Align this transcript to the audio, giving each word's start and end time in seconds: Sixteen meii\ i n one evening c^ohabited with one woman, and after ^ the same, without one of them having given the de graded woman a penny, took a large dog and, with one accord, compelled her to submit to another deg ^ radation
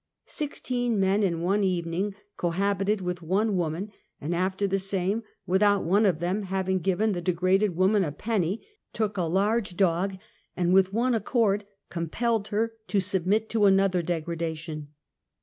Sixteen 0.25 0.99
meii\ 0.99 1.23
i 1.23 1.27
n 1.27 1.41
one 1.41 1.63
evening 1.63 2.15
c^ohabited 2.35 3.01
with 3.01 3.21
one 3.21 3.55
woman, 3.55 3.91
and 4.19 4.33
after 4.33 4.65
^ 4.65 4.67
the 4.67 4.79
same, 4.79 5.21
without 5.45 5.83
one 5.83 6.07
of 6.07 6.17
them 6.19 6.41
having 6.41 6.79
given 6.79 7.11
the 7.11 7.21
de 7.21 7.31
graded 7.33 7.75
woman 7.75 8.03
a 8.03 8.11
penny, 8.11 8.65
took 8.93 9.15
a 9.15 9.21
large 9.21 9.77
dog 9.77 10.17
and, 10.57 10.73
with 10.73 10.91
one 10.91 11.13
accord, 11.13 11.65
compelled 11.91 12.47
her 12.47 12.73
to 12.87 12.99
submit 12.99 13.47
to 13.51 13.65
another 13.65 14.01
deg 14.01 14.25
^ 14.25 14.27
radation 14.27 14.87